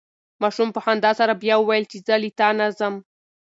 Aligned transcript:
ماشوم 0.41 0.69
په 0.75 0.79
خندا 0.85 1.11
سره 1.19 1.33
بیا 1.43 1.55
وویل 1.59 1.85
چې 1.91 1.97
زه 2.07 2.15
له 2.21 2.29
تا 2.39 2.47
نه 2.59 2.67
ځم. 2.77 2.95